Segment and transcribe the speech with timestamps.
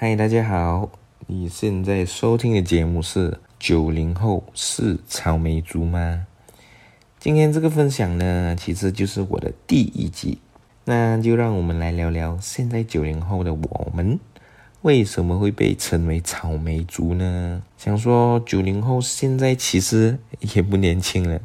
[0.00, 0.92] 嗨，大家好！
[1.26, 6.24] 你现在收听的节目是《九零后是草莓族吗》？
[7.18, 10.38] 今天这个分享呢，其实就是我的第一集。
[10.84, 14.20] 那就让我们来聊聊，现在九零后的我们
[14.82, 17.60] 为什么会被称为草莓族呢？
[17.76, 20.16] 想说九零后现在其实
[20.54, 21.40] 也不年轻了。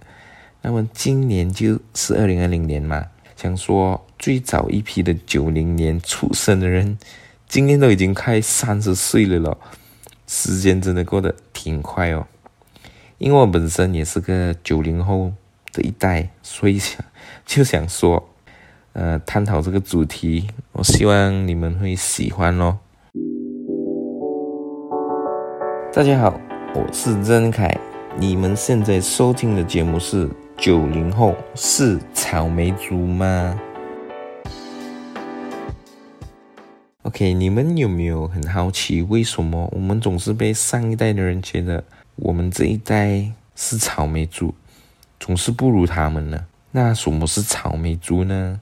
[0.62, 7.00] 那么今年就是二零二零年嘛，想说最早一批的九零年出生的人，
[7.54, 9.56] 今年都已经快三十岁了咯，
[10.26, 12.26] 时间真的过得挺快哦。
[13.20, 15.32] 因为我本身也是个九零后
[15.72, 17.06] 的一代，所以想
[17.46, 18.28] 就想说，
[18.94, 22.80] 呃，探讨这个主题，我希望你们会喜欢哦。
[25.94, 26.42] 大家好，
[26.74, 27.80] 我是曾凯，
[28.18, 30.28] 你们现在收听的节目是。
[30.56, 33.60] 九零后是草莓族吗
[37.32, 41.84] 你们有没有很好奇，为什么我们总是被上一代的人觉得
[42.16, 44.56] 我们这一代是草莓族，
[45.20, 46.46] 总是不如他们呢？
[46.72, 48.60] 那什么是草莓族呢？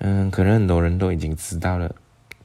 [0.00, 1.92] 嗯，可能很多人都已经知道了，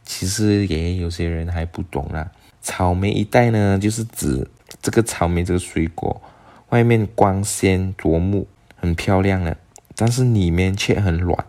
[0.03, 2.31] 其实也有些人还不懂啦。
[2.61, 4.47] 草莓一代呢，就是指
[4.81, 6.22] 这个草莓这个水果，
[6.69, 8.47] 外面光鲜夺目。
[8.75, 9.56] 很漂亮了，
[9.95, 11.45] 但是里面却很软，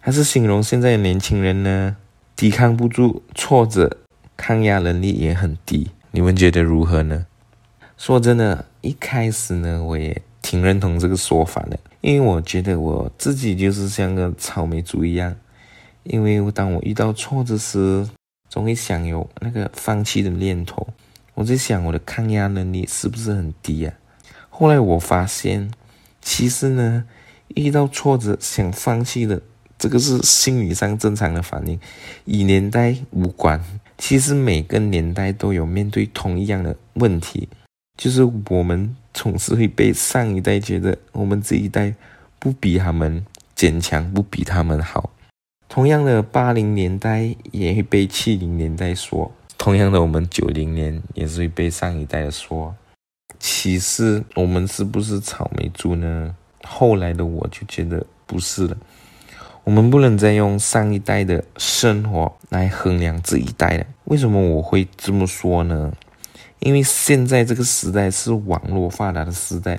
[0.00, 1.96] 还是形容现在的年轻人呢？
[2.38, 3.98] 抵抗不住挫折，
[4.36, 5.90] 抗压能力也很低。
[6.12, 7.26] 你们觉得如何呢？
[7.96, 15.34] 说真的，一开始呢，我也挺认同这个说法的，因为我觉得我自己就是像个草莓族一样。
[16.04, 18.08] 因为当我遇到挫折时，
[18.48, 20.86] 总会想有那个放弃的念头。
[21.34, 23.92] 我在想，我的抗压能力是不是很低啊？
[24.48, 25.72] 后来我发现。
[26.22, 27.04] 其实呢，
[27.56, 29.42] 遇到挫折想放弃的，
[29.78, 31.78] 这个是心理上正常的反应，
[32.24, 33.62] 与年代无关。
[33.96, 37.48] 其实每个年代都有面对同一样的问题，
[37.96, 41.94] 就是我们总是会被上一代觉得我们这一代
[42.38, 45.10] 不比他们坚强，不比他们好。
[45.68, 52.74] 同样的，八零年代也会被七零年代说，同样的，我们九零年也是会被上一代说。
[53.38, 56.34] 其实我们是不是草莓族呢？
[56.64, 58.76] 后来的我就觉得不是了。
[59.68, 63.84] 我们不能再用上一代的生活来衡量这一代了。
[64.04, 65.92] 为什么我会这么说呢？
[66.60, 69.78] 因为现在这个时代是网络发达的时代，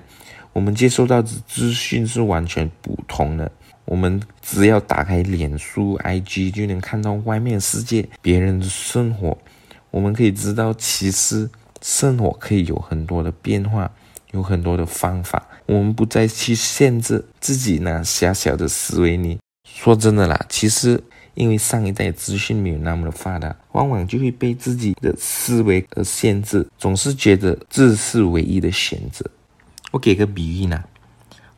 [0.53, 3.51] 我们接收到的资讯是完全不同的。
[3.85, 9.35] 我们只要打开脸书、IG，就能看到外面世界别人的生活。
[9.89, 11.49] 我们可以知道，其实。
[11.81, 13.89] 生活可以有很多的变化，
[14.33, 19.39] 有很多的方法，我们不再去限制自己那狭小的思维里。
[19.81, 21.01] 说真的啦，其实
[21.35, 29.25] 因为上一代资讯没有那么的发达，往往就会被自己的思维而限制，总是觉得这是唯一的选择。
[29.91, 30.84] 我给个比喻呢，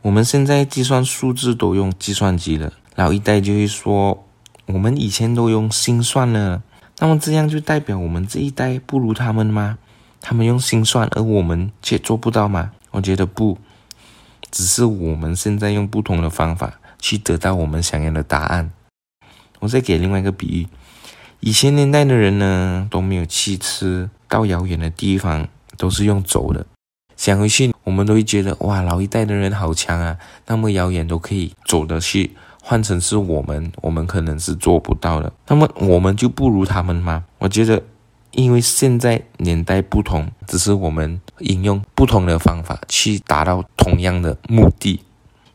[0.02, 4.24] 我们现在计算数字都用计算机了，老一代就会说
[4.66, 6.62] 我们以前都用心算呢，
[7.00, 9.78] 那么这样就代表我们这一代不如他们吗？
[10.20, 12.70] 他们用心算，而我们却做不到吗？
[12.92, 13.58] 我觉得不，
[14.52, 18.70] 只是我们现在用不同的方法去得到我们想要的答案。
[19.58, 20.66] 我再给另外一个比喻：
[21.40, 25.46] 以前年代的人呢都没有汽车，到遥远的地方
[25.76, 26.64] 都是用走的。
[27.16, 32.30] 想回去，我们都会觉得哇，老一代的人好强啊，那么遥远都可以走得去。
[32.62, 35.32] 换成是我们，我们可能是做不到的。
[35.48, 37.24] 那么我们就不如他们吗？
[37.38, 37.82] 我觉得。
[38.34, 45.02] 因为现在年代不同，只是我们应用不同的方法去达到同样的目的。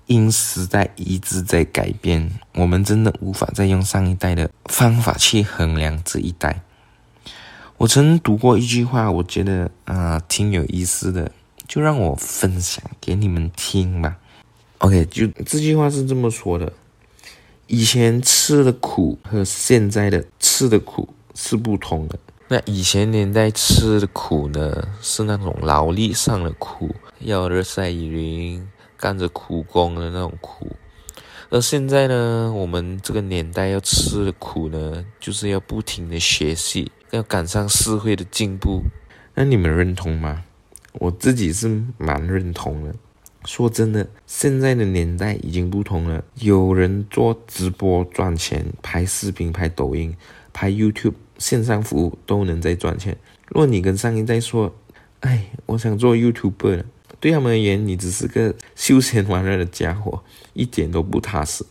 [0.07, 6.61] 因时代一直在改变，我们真的无法再用上一代的方法去衡量这一代。
[7.77, 11.31] 我曾读过一句话，我觉得啊挺有意思的，
[11.67, 14.17] 就让我分享给你们听吧。
[14.79, 16.71] OK，就这句话是这么说的：
[17.67, 22.17] 以前吃的苦和现在的吃的苦是不同的。
[22.47, 28.67] 那以前年代吃的苦呢，是那种劳力上的苦，要日晒雨淋，
[28.97, 30.67] 干着苦工的那种苦。
[31.49, 38.81] 而现在呢，我们这个年代要吃的苦呢，就是要不停的学习，要赶上社会的进步。
[39.33, 40.43] 那你们认同吗？
[40.93, 42.93] 我自己是蛮认同的。
[43.45, 50.13] 说真的，现在的年代已经不同了，有人做直播赚钱，拍视频、拍抖音、
[50.51, 51.13] 拍 YouTube。
[51.37, 53.15] 线上服务都能在赚钱。
[53.49, 54.73] 如果你跟上一代说
[55.21, 56.83] ：“哎，我想做 YouTuber
[57.19, 61.65] 对他们而言，你只是个休闲玩乐的家伙，一点都不踏实。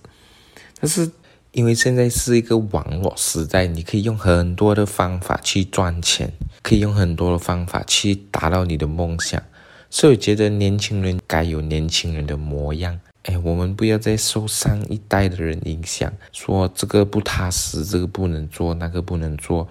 [0.81, 1.11] 但是
[1.53, 6.33] 因为现在是一个网络时代，你可以用很多的方法去赚钱，
[6.63, 9.43] 可以用很多的方法去达到你的梦想。
[9.89, 13.01] 所以我觉得年轻人该有年轻人的模样。
[13.23, 19.69] 哎，我们不要再受上一代的人影响，说这个不踏实，这个不能做，那个不能做。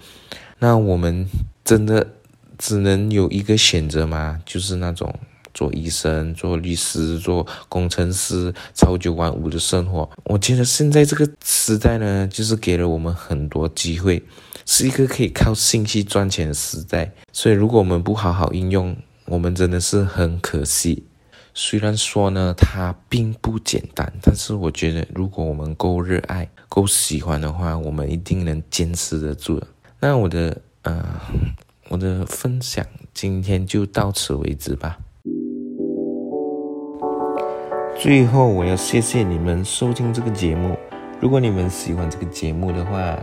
[0.59, 1.27] 那我们
[1.63, 2.07] 真的
[2.57, 4.41] 只能有一个选择吗？
[4.45, 5.13] 就是那种。
[5.55, 10.07] 做医生、做律师、做工程师，朝九晚五的生活。
[10.25, 14.21] 我觉得现在这个时代呢，就是给了我们很多机会，
[14.65, 17.13] 是一个可以靠信息赚钱的时代。
[17.31, 18.95] 所以，如果我们不好好应用，
[19.27, 21.05] 我们真的是很可惜。
[21.53, 29.65] 虽然说呢，它并不简单，但是我觉得，如果我们够热爱、够喜欢的话，我们一定能坚持得住的。
[30.01, 31.01] 那我的呃，
[31.87, 34.99] 我的分享今天就到此为止吧。
[37.97, 40.77] 最后，我要谢谢你们收听这个节目。
[41.21, 43.17] 如果你们喜欢这个节目的话，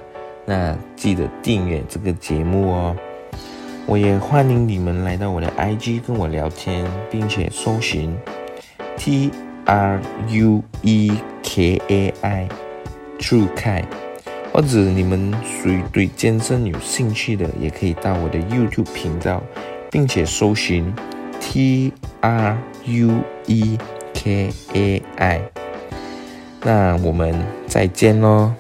[0.46, 2.96] 那记得订阅这个节目哦。
[3.84, 8.16] 我也欢迎你们来到我的 IG 跟我聊天，并且搜寻
[8.96, 9.30] T
[9.66, 12.48] R U E K A I
[13.18, 13.84] True Kai，
[14.52, 19.42] 或者你们属于对健身有兴趣的，也可以到我的 YouTube 频道，
[19.90, 20.92] 并且搜寻
[21.40, 21.92] T
[22.22, 23.10] R U
[23.46, 23.78] E。
[24.22, 25.40] K A I，
[26.62, 27.34] 那我们
[27.66, 28.52] 再见喽。